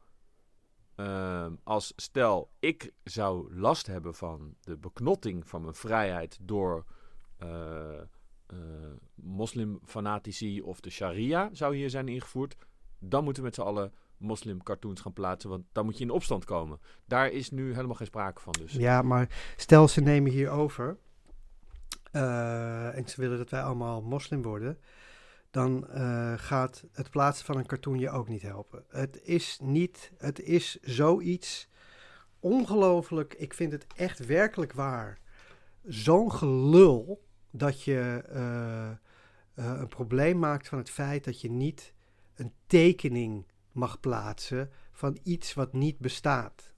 [0.95, 6.85] ehm, als stel ik zou last hebben van de beknotting van mijn vrijheid door
[7.37, 8.01] eh,
[8.45, 8.57] eh,
[9.15, 12.55] moslimfanatici of de sharia zou hier zijn ingevoerd,
[12.99, 16.45] dan moeten we met z'n allen moslimcartoons gaan plaatsen, want dan moet je in opstand
[16.45, 16.79] komen.
[17.05, 18.73] Daar is nu helemaal geen sprake van dus.
[18.73, 20.97] Ja, maar stel ze nemen hier over
[22.15, 24.79] eh, en ze willen dat wij allemaal moslim worden,
[25.51, 28.83] dan eh, gaat het plaatsen van een cartoon je ook niet helpen.
[28.89, 31.69] Het is niet, het is zoiets
[32.39, 33.33] ongelooflijk.
[33.33, 35.19] Ik vind het echt werkelijk waar.
[35.83, 38.91] Zo'n gelul dat je eh,
[39.53, 41.93] een probleem maakt van het feit dat je niet
[42.35, 43.45] een tekening
[43.75, 46.73] mag plaatsen van iets wat niet bestaat.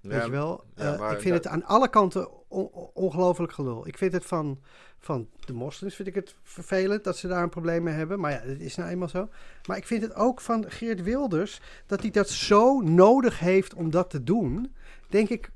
[0.00, 0.64] Weet je wel?
[0.74, 3.86] ja, Eh, ik vind dat- het aan alle kanten on- on- ongelooflijk gelul.
[3.86, 4.58] Ik vind het van,
[4.98, 8.20] van de moslims vind ik het vervelend dat ze daar een probleem mee hebben.
[8.20, 9.28] Maar ja, het is nou eenmaal zo.
[9.68, 13.90] Maar ik vind het ook van Geert Wilders dat hij dat zo nodig heeft om
[13.90, 14.74] dat te doen.
[15.08, 15.50] Denk ik,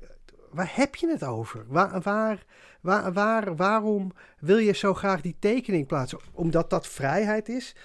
[0.51, 1.65] waar heb je het over?
[1.67, 2.45] Waar, waar,
[2.81, 6.19] waar, waar, waarom wil je zo graag die tekening plaatsen?
[6.31, 7.75] Omdat dat vrijheid is?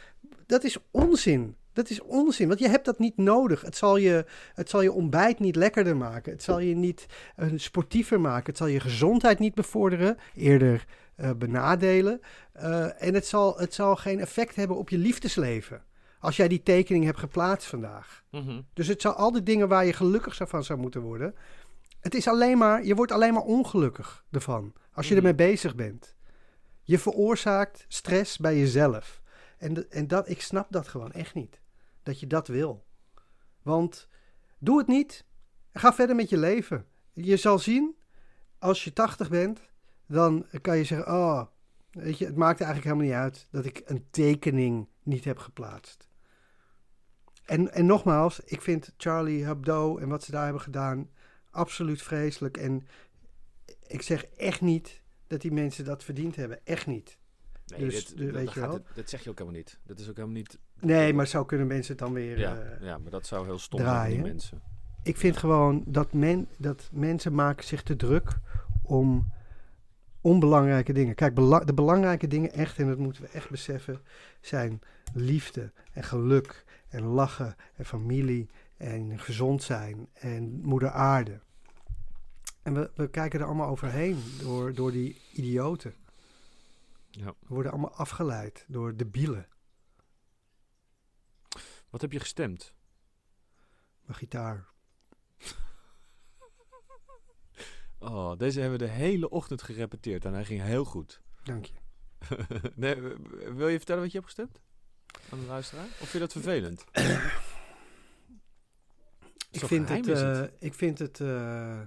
[0.47, 1.57] Dat is onzin.
[1.72, 3.61] Dat is onzin, want je hebt dat niet nodig.
[3.61, 6.32] Het zal je, het zal je ontbijt niet lekkerder maken.
[6.32, 7.06] Het zal je niet
[7.37, 8.46] eh, sportiever maken.
[8.46, 10.85] Het zal je gezondheid niet bevorderen, eerder
[11.16, 12.20] eh, benadelen.
[12.52, 15.82] Eh, en het zal, het zal geen effect hebben op je liefdesleven.
[16.18, 18.24] Als jij die tekening hebt geplaatst vandaag.
[18.30, 18.61] Mhm.
[18.74, 21.35] Dus het zal al die dingen waar je gelukkig van zou moeten worden.
[22.00, 24.72] Het is alleen maar, je wordt alleen maar ongelukkig ervan.
[24.92, 25.26] Als je Mhm.
[25.26, 26.14] ermee bezig bent.
[26.82, 29.20] Je veroorzaakt stress bij jezelf.
[29.58, 31.61] En, de- en dat, ik snap dat gewoon echt niet.
[32.03, 32.87] Dat je dat wil.
[33.62, 34.09] Want
[34.59, 35.25] doe het niet.
[35.73, 36.87] Ga verder met je leven.
[37.12, 37.97] Je zal zien,
[38.59, 39.61] als je 80 bent,
[40.07, 41.45] dan kan je zeggen: Oh,
[41.91, 46.09] weet je, het maakt eigenlijk helemaal niet uit dat ik een tekening niet heb geplaatst.
[47.45, 51.11] En, en nogmaals, ik vind Charlie Hebdo en wat ze daar hebben gedaan
[51.51, 52.57] absoluut vreselijk.
[52.57, 52.87] En
[53.87, 56.61] ik zeg echt niet dat die mensen dat verdiend hebben.
[56.67, 57.19] Echt niet.
[57.67, 58.75] Nee, Dus, dit, dat weet je gaat wel.
[58.75, 59.79] het- dat zeg je ook helemaal niet.
[59.85, 60.59] Dat is ook helemaal niet...
[60.83, 62.38] Nee, maar zo kunnen mensen het dan weer.
[62.38, 64.33] Ja, eh, ja, maar dat zou heel stom zijn van die draaien.
[64.33, 64.61] mensen.
[65.03, 68.38] Ik vind gewoon dat, men, dat mensen maken zich te druk
[68.83, 69.33] om
[70.21, 71.14] onbelangrijke dingen.
[71.14, 74.01] Kijk, bela- de belangrijke dingen echt, en dat moeten we echt beseffen,
[74.40, 74.81] zijn
[75.14, 81.40] liefde en geluk en lachen en familie en gezond zijn en moeder aarde.
[82.62, 85.95] En we, we kijken er allemaal overheen door, door die idioten.
[87.11, 87.27] Ja.
[87.27, 89.47] We worden allemaal afgeleid door debielen.
[91.92, 92.74] Wat heb je gestemd?
[94.05, 94.66] Mijn gitaar.
[97.98, 101.20] Oh, deze hebben we de hele ochtend gerepeteerd en hij ging heel goed.
[101.42, 101.74] Dank je.
[102.74, 102.94] nee,
[103.55, 104.61] wil je vertellen wat je hebt gestemd?
[105.31, 105.85] Aan de luisteraar?
[105.85, 106.85] Of vind je dat vervelend?
[109.50, 111.20] Ik Zo vind, het, eh, ik vind het.
[111.20, 111.81] eh,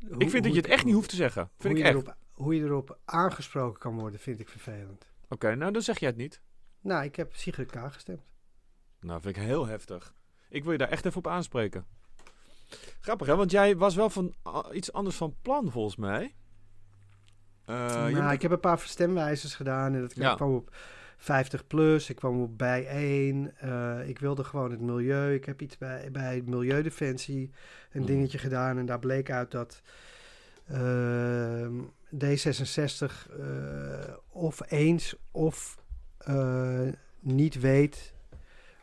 [0.00, 1.50] hoe- ik vind dat je het echt niet hoeft te zeggen.
[1.58, 1.92] Vind hoe ik je echt.
[1.94, 5.06] Erop, hoe je erop aangesproken kan worden, vind ik vervelend.
[5.28, 6.40] Oké, nou dan zeg jij het niet.
[6.80, 7.92] Nou, ik heb Sigrid K.
[7.92, 8.22] gestemd.
[9.02, 10.14] Nou, vind ik heel heftig.
[10.48, 11.84] Ik wil je daar echt even op aanspreken.
[13.00, 13.36] Grappig, hè?
[13.36, 14.34] Want jij was wel van
[14.72, 16.34] iets anders van plan, volgens mij.
[17.66, 20.34] Nou, moet- ik heb een paar stemwijzers gedaan en dat Ja.
[20.34, 20.76] kwam op
[21.16, 22.10] 50 plus.
[22.10, 23.56] Ik kwam op bij 1.
[23.58, 25.34] eh, ik wilde gewoon het milieu.
[25.34, 27.50] Ik heb iets bij, bij Milieudefensie
[27.92, 28.10] een Mhm.
[28.10, 28.78] dingetje gedaan.
[28.78, 29.82] En daar bleek uit dat
[30.68, 31.80] ehm,
[32.18, 35.78] D66 eh, of eens of
[37.20, 38.14] niet weet.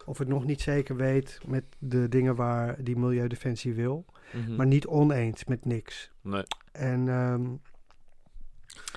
[0.09, 4.05] Of het nog niet zeker weet met de dingen waar die Milieudefensie wil.
[4.33, 4.55] Mhm.
[4.55, 6.11] Maar niet oneens met niks.
[6.21, 6.43] Nee.
[6.71, 7.53] En, ehm,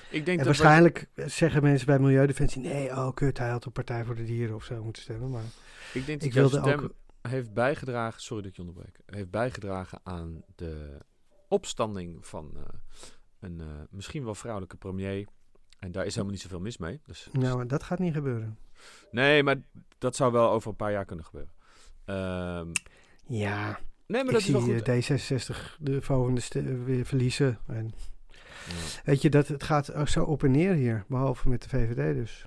[0.09, 2.61] Ik denk en dat waarschijnlijk zeggen mensen bij Milieudefensie...
[2.61, 5.29] nee, oh kut, hij had op Partij voor de Dieren of zo moeten stemmen.
[5.29, 5.43] Maar
[5.93, 6.93] ik denk dat ik wilde stem ook...
[7.21, 8.21] heeft bijgedragen...
[8.21, 8.99] Sorry dat ik je onderbreek.
[9.05, 10.97] Heeft bijgedragen aan de
[11.47, 12.61] opstanding van eh,
[13.39, 15.27] een eh, misschien wel vrouwelijke premier.
[15.83, 17.01] En daar is helemaal niet zoveel mis mee.
[17.05, 18.57] Dus, Nou, maar dat gaat niet gebeuren.
[19.11, 19.55] Nee, maar
[19.97, 21.51] dat zou wel over een paar jaar kunnen gebeuren.
[22.05, 22.67] Ehm,
[23.27, 24.81] Ja, nee, maar ik dat is zie wel goed.
[24.87, 27.59] eh, D66 de volgende weer verliezen.
[27.67, 27.93] En
[28.67, 28.73] Ja.
[29.03, 31.05] weet je, dat, het gaat zo op en neer hier.
[31.07, 32.45] Behalve met de VVD dus.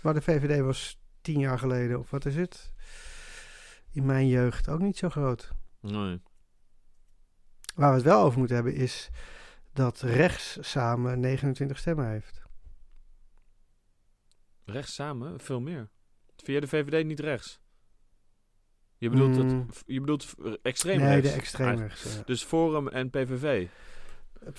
[0.00, 2.72] Maar de VVD was tien jaar geleden, of wat is het?
[3.92, 5.52] In mijn jeugd ook niet zo groot.
[5.80, 6.20] Nee.
[7.74, 9.10] Waar we het wel over moeten hebben is
[9.72, 12.42] dat rechts samen 29 stemmen heeft.
[14.64, 15.40] Rechts samen?
[15.40, 15.88] Veel meer.
[16.36, 17.60] Jij de VVD niet rechts?
[18.98, 19.66] Je bedoelt, Mm.
[19.66, 21.30] het, je bedoelt extreem nee, rechts?
[21.30, 22.14] de extreem rechts.
[22.16, 22.22] ja.
[22.24, 23.68] Dus Forum en PVV.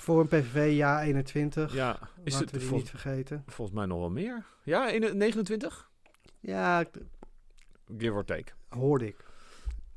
[0.06, 1.74] Een PVV, ja, 21.
[1.74, 1.92] Ja,
[2.24, 3.42] is Laten het we die vol- niet vergeten.
[3.46, 4.44] volgens mij nog wel meer?
[4.64, 5.90] Ja, in de 29?
[6.40, 6.84] Ja,
[7.98, 8.52] Give or take.
[8.68, 9.24] hoorde ik.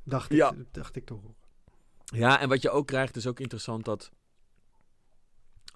[0.04, 0.52] Dacht Ja.
[0.52, 1.22] ik, dacht ik toch.
[2.06, 4.12] Ja, en wat je ook krijgt is ook interessant dat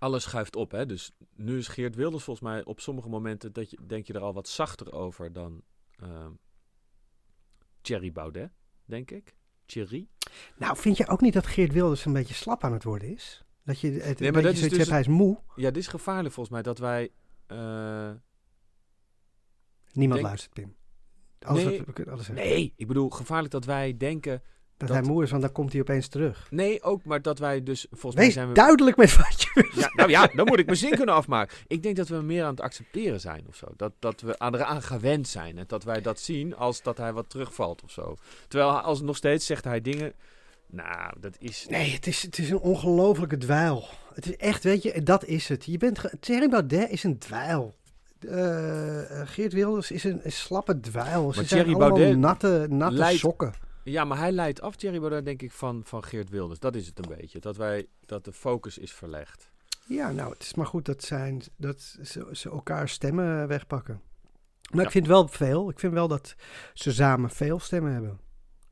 [0.03, 0.71] alles schuift op.
[0.71, 0.85] Hè?
[0.85, 4.21] Dus nu is Geert Wilders volgens mij op sommige momenten dat je, denk je er
[4.21, 5.61] al wat zachter over dan
[5.95, 6.31] ehm
[7.81, 8.51] Thierry Baudet,
[8.85, 9.35] denk ik.
[9.65, 10.07] Thierry.
[10.57, 13.43] Nou, vind je ook niet dat Geert Wilders een beetje slap aan het worden is?
[13.63, 15.39] Dat je het Nee, maar dat is dus hebt, hij is moe.
[15.55, 17.11] Ja, dit is gevaarlijk volgens mij dat wij...
[17.47, 18.11] eh,
[19.91, 20.75] Niemand Denk- luistert, Pim.
[21.39, 21.83] Alles Nee.
[21.85, 24.41] wat alles nee, ik bedoel gevaarlijk dat wij denken...
[24.87, 26.47] Dat, dat- hij moe is, want dan komt hij opeens terug.
[26.49, 28.53] Nee, ook, maar dat wij dus volgens mij zijn we...
[28.53, 31.57] duidelijk met wat je Ja, nou ja, dan moet ik mijn zin kunnen afmaken.
[31.67, 33.65] Ik denk dat we meer aan het accepteren zijn of zo.
[33.77, 35.57] Dat, dat we aan eraan gewend zijn.
[35.57, 38.15] En dat wij dat zien als dat hij wat terugvalt of zo.
[38.47, 40.13] Terwijl als nog steeds zegt hij dingen.
[40.67, 41.65] Nou, dat is.
[41.69, 43.83] Nee, het is, het is een ongelofelijke dweil.
[44.13, 45.65] Het is echt, weet je, dat is het.
[45.65, 47.73] Je bent, ge- Thierry Baudet is een dweil.
[48.19, 51.19] Eh, eh, Geert Wilders is een, een slappe dweil.
[51.19, 53.53] Ze Maar zijn Thierry allemaal Baudet natte, natte leidt- sokken.
[53.83, 56.59] Ja, maar hij leidt af, Thierry Baudet, denk ik, van, van Geert Wilders.
[56.59, 57.39] Dat is het een beetje.
[57.39, 59.51] Dat, wij, dat de focus is verlegd.
[59.87, 64.01] Ja, nou, het is maar goed dat, zijn, dat ze, ze elkaar stemmen wegpakken.
[64.71, 64.85] Maar Ja.
[64.85, 65.69] ik vind wel veel.
[65.69, 66.35] Ik vind wel dat
[66.73, 68.19] ze samen veel stemmen hebben.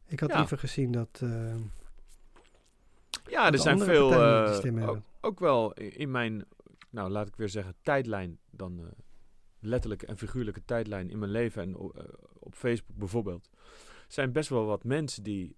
[0.07, 0.37] Ik had Ja.
[0.37, 1.19] liever gezien dat...
[1.23, 1.55] eh,
[3.29, 4.07] Ja, er zijn veel.
[4.53, 5.03] stemmen ook, hebben.
[5.21, 6.45] ook wel in mijn,
[6.89, 8.37] nou laat ik weer zeggen, tijdlijn.
[8.49, 8.85] Dan eh,
[9.59, 11.61] letterlijke en figuurlijke tijdlijn in mijn leven.
[11.61, 11.75] En
[12.39, 13.49] op Facebook bijvoorbeeld.
[14.11, 15.55] Zijn best wel wat mensen die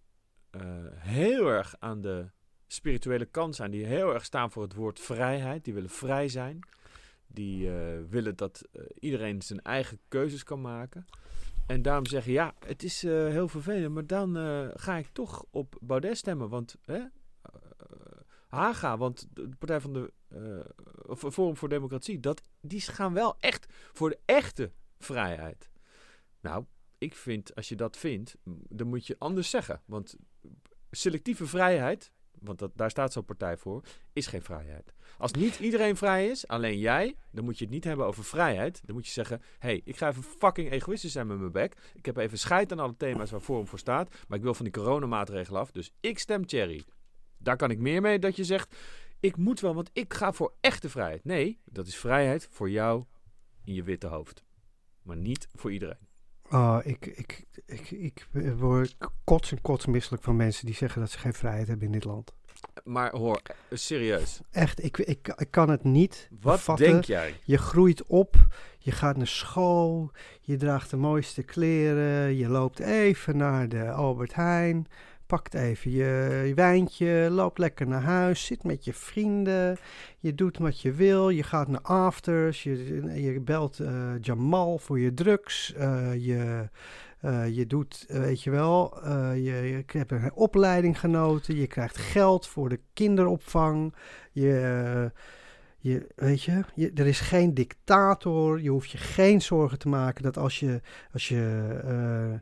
[0.49, 0.61] eh,
[0.95, 2.29] heel erg aan de
[2.67, 3.71] spirituele kant zijn.
[3.71, 5.63] Die heel erg staan voor het woord vrijheid.
[5.63, 6.59] Die willen vrij zijn.
[7.27, 11.05] Die eh, willen dat eh, iedereen zijn eigen keuzes kan maken.
[11.67, 14.35] En daarom zeggen, ja, het is heel vervelend, maar dan
[14.75, 16.49] ga ik toch op Baudet stemmen.
[16.49, 17.01] Want hè,
[18.47, 20.13] Haga, want de Partij van de
[21.05, 25.69] of Forum voor Democratie, dat, die gaan wel echt voor de echte vrijheid.
[26.41, 26.65] Nou,
[27.03, 28.35] ik vind, als je dat vindt,
[28.69, 29.81] dan moet je anders zeggen.
[29.85, 30.15] Want
[30.91, 34.93] selectieve vrijheid, want dat, daar staat zo'n partij voor, is geen vrijheid.
[35.17, 38.81] Als niet iedereen vrij is, alleen jij, dan moet je het niet hebben over vrijheid.
[38.85, 41.75] Dan moet je zeggen, hé, hey, ik ga even fucking egoïstisch zijn met mijn bek.
[41.93, 44.15] Ik heb even scheid aan alle thema's waar Forum voor staat.
[44.27, 46.83] Maar ik wil van die coronamaatregelen af, dus ik stem Thierry.
[47.37, 48.75] Daar kan ik meer mee dat je zegt,
[49.19, 51.23] ik moet wel, want ik ga voor echte vrijheid.
[51.23, 53.05] Nee, dat is vrijheid voor jou
[53.63, 54.43] in je witte hoofd.
[55.01, 56.07] Maar niet voor iedereen.
[56.53, 61.11] Oh, ik, ik, ik, ik word kots en kots misselijk van mensen die zeggen dat
[61.11, 62.33] ze geen vrijheid hebben in dit land.
[62.83, 64.39] Maar hoor, serieus.
[64.51, 67.39] Echt, ik, ik, ik kan het niet Wat denk jij?
[67.43, 68.35] Je groeit op,
[68.77, 70.11] je gaat naar school,
[70.41, 74.87] je draagt de mooiste kleren, je loopt even naar de Albert Heijn,
[75.33, 79.77] pakt even je, je wijntje, loopt lekker naar huis, zit met je vrienden,
[80.19, 84.99] je doet wat je wil, je gaat naar afters, je, je belt eh, Jamal voor
[84.99, 86.69] je drugs, eh, je,
[87.19, 92.47] eh, je doet, weet je wel, je, je hebt een opleiding genoten, je krijgt geld
[92.47, 93.95] voor de kinderopvang,
[94.31, 95.11] je...
[95.77, 96.63] Je, weet je,
[96.95, 98.61] er is geen dictator.
[98.61, 100.81] Je hoeft je geen zorgen te maken dat als je,
[101.13, 101.41] als je
[101.83, 102.33] eh,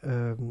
[0.00, 0.42] ehm,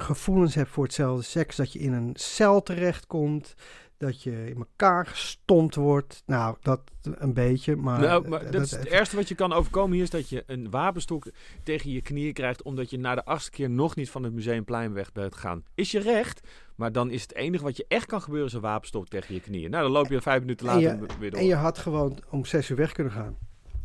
[0.00, 3.54] gevoelens hebt voor hetzelfde seks, dat je in een cel terechtkomt.
[3.96, 6.22] Dat je in elkaar gestompt wordt.
[6.26, 8.00] Nou, dat een beetje, maar...
[8.00, 10.70] nou, maar dat is het ergste wat je kan overkomen hier is dat je een
[10.70, 11.26] wapenstok
[11.62, 14.92] tegen je knieën krijgt omdat je na de achtste keer nog niet van het Museumplein
[14.92, 15.64] weg bent gegaan.
[15.74, 16.40] Is je recht,
[16.76, 19.40] maar dan is het enige wat je echt kan gebeuren is een wapenstok tegen je
[19.40, 19.70] knieën.
[19.70, 21.40] Nou, dan loop je vijf minuten En later je- weer door.
[21.40, 23.36] En je had gewoon om zes uur weg kunnen gaan.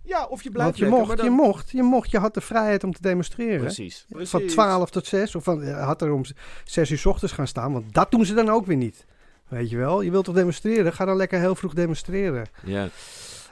[0.08, 2.34] Ja, of je blijft Want je lekker, mocht, maar je mocht, je mocht, je had
[2.34, 3.60] de vrijheid om te demonstreren.
[3.60, 4.30] Precies, precies.
[4.30, 5.36] Van 12 tot 6.
[5.36, 6.24] Of van, eh, had er om
[6.63, 7.74] 6 uur 's ochtends gaan staan.
[7.74, 9.06] Want dat doen ze dan ook weer niet.
[9.48, 10.02] Weet je wel?
[10.02, 10.93] Je wilt toch demonstreren?
[10.93, 12.46] Ga dan lekker heel vroeg demonstreren.
[12.63, 12.89] Ja.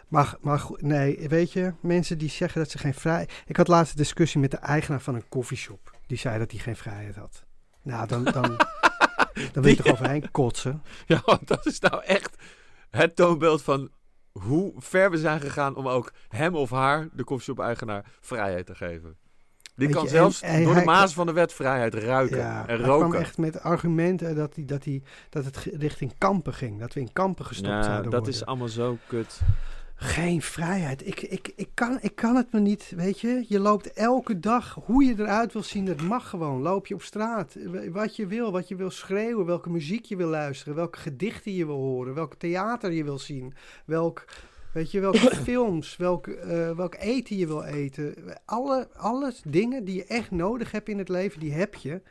[0.08, 3.28] Maar, maar goed, nee, weet je, mensen die zeggen dat ze geen vrij.
[3.46, 5.98] Ik had laatst een discussie met de eigenaar van een koffieshop.
[6.08, 7.44] Die zei dat hij geen vrijheid had.
[7.82, 8.42] Nou, dan, dan,
[9.54, 10.84] dan wil je toch overheen kotsen.
[11.08, 12.36] ja, want dat is nou echt
[12.90, 13.90] het toonbeeld van
[14.42, 19.16] hoe ver we zijn gegaan om ook hem of haar, de koffieshop-eigenaar, vrijheid te geven.
[19.76, 22.38] Die Weet kan je, zelfs en- en door de maas van de wet vrijheid ruiken
[22.38, 23.20] Ja, en hij kwam roken.
[23.20, 26.80] echt met argumenten dat, hij, dat, hij, dat het richting kampen ging.
[26.80, 28.34] Dat we in kampen gestopt ja, zouden dat worden.
[28.34, 29.42] is allemaal zo kut.
[30.06, 31.08] Geen vrijheid.
[31.08, 33.46] Ik, ik, ik, kan, ik kan het me niet, weet je.
[33.48, 36.62] Je loopt elke dag, hoe je eruit wil zien, dat mag gewoon.
[36.62, 40.16] Loop je op straat, w- wat je wil, wat je wil schreeuwen, welke muziek je
[40.16, 43.54] wil luisteren, welke gedichten je wil horen, welk theater je wil zien,
[43.86, 44.26] welk,
[44.74, 48.16] Weet je, welke films, welk, eh, welk eten je wil eten.
[48.46, 52.02] Alle, alles dingen die je echt nodig hebt in het leven, die heb je.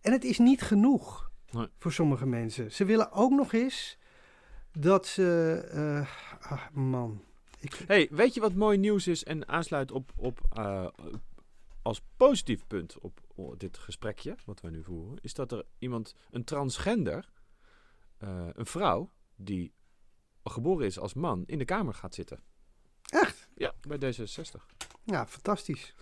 [0.00, 1.66] En het is niet genoeg Nee.
[1.78, 2.72] voor sommige mensen.
[2.72, 3.98] Ze willen ook nog eens
[4.72, 6.04] dat ze...
[6.40, 7.22] ah, man.
[7.60, 10.86] Ik, hey, weet je wat mooi nieuws is en aansluit op, op eh,
[11.82, 16.14] als positief punt op op dit gesprekje, wat wij nu voeren, is dat er iemand,
[16.30, 17.28] een transgender,
[18.18, 19.72] eh, een vrouw, die
[20.44, 22.40] geboren is als man, in de Kamer gaat zitten.
[23.02, 23.48] Echt?
[23.54, 24.64] Ja, bij D66.
[25.04, 25.94] ja, fantastisch.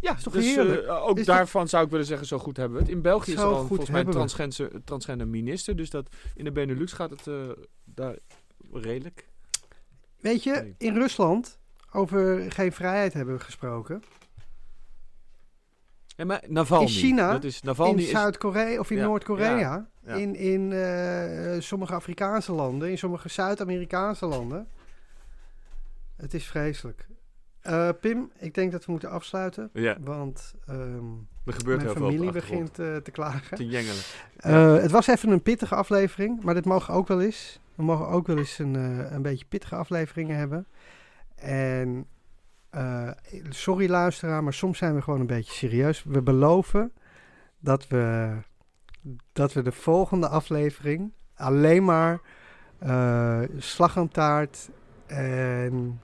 [0.00, 0.88] Ja, Is toch dus, heerlijk?
[0.88, 2.92] ook Is daarvan zou ik willen zeggen, zo goed hebben we het.
[2.92, 6.52] In België is er al volgens mij een transgender, transgender minister, dus dat in de
[6.52, 7.56] Benelux gaat het
[7.94, 8.16] daar
[8.72, 9.26] redelijk.
[10.20, 11.58] Weet je, in Rusland
[11.92, 14.02] over geen vrijheid hebben we gesproken.
[16.16, 19.58] En maar Navalny, In China, dat is, Navalny in Zuid-Korea of in Ja, Noord-Korea.
[19.58, 20.14] ja, ja.
[20.14, 24.68] In, in eh, sommige Afrikaanse landen, in sommige Zuid-Amerikaanse landen.
[26.16, 27.06] Het is vreselijk.
[27.60, 29.70] Eh, Pim, ik denk dat we moeten afsluiten.
[29.72, 30.54] ja, Want
[31.44, 33.56] gebeurt mijn familie begint eh, te klagen.
[33.56, 34.02] te jengelen.
[34.82, 37.60] Het was even een pittige aflevering, maar dit mogen ook wel eens.
[37.74, 40.66] We mogen ook wel eens een, eh, een beetje pittige afleveringen hebben.
[41.36, 42.06] En
[42.70, 43.10] eh,
[43.48, 46.04] sorry luisteraar, maar soms zijn we gewoon een beetje serieus.
[46.04, 46.92] We beloven
[47.58, 48.36] dat we,
[49.32, 52.20] dat we de volgende aflevering alleen maar
[52.78, 54.70] eh slagroomtaart
[55.06, 56.00] en...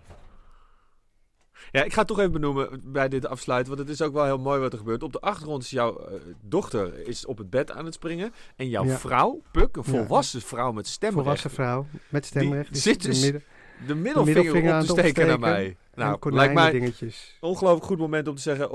[1.71, 4.25] Ja, ik ga het toch even benoemen bij dit afsluiten, want het is ook wel
[4.25, 5.03] heel mooi wat er gebeurt.
[5.03, 8.69] Op de achtergrond is jouw eh, dochter is op het bed aan het springen en
[8.69, 8.99] jouw Ja.
[8.99, 9.91] vrouw, Puk, een Ja.
[9.91, 12.73] volwassen vrouw met stemrecht, Volwassen vrouw met stemrecht.
[12.73, 13.43] Die zit de dus midden-
[13.87, 15.77] de middelvinger, middelvinger op aan te het steken naar mij.
[15.95, 17.37] Nou, lijkt mij dingetjes.
[17.41, 18.69] ongelooflijk goed moment om te zeggen,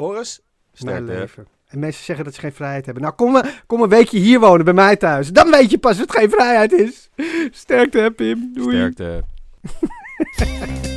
[0.73, 1.03] sterkte.
[1.03, 1.47] leven.
[1.65, 3.03] En mensen zeggen dat ze geen vrijheid hebben.
[3.03, 5.29] Nou, kom, maar- kom een weekje hier wonen bij mij thuis.
[5.31, 7.09] Dan weet je pas wat geen vrijheid is.
[7.51, 8.51] Sterkte, hè, Pim.
[8.53, 8.75] Doei.
[8.75, 9.23] Sterkte.